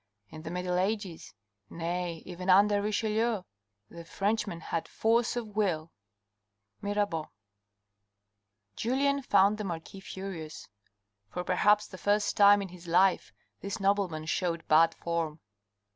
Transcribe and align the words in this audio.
In 0.31 0.41
the 0.41 0.49
middle 0.49 0.79
ages, 0.79 1.31
nay, 1.69 2.23
even 2.25 2.49
under 2.49 2.81
Richelieu, 2.81 3.43
the 3.87 4.03
Frenchman 4.03 4.59
had 4.59 4.87
force 4.87 5.35
ofivill. 5.35 5.91
—Mirabeau, 6.81 7.29
Julien 8.75 9.21
found 9.21 9.59
the 9.59 9.63
marquis 9.63 9.99
furious. 9.99 10.67
For 11.29 11.43
perhaps 11.43 11.85
the 11.85 11.99
first 11.99 12.35
time 12.35 12.63
in 12.63 12.69
his 12.69 12.87
life 12.87 13.31
this 13.59 13.79
nobleman 13.79 14.25
showed 14.25 14.67
bad 14.67 14.95
form. 14.95 15.39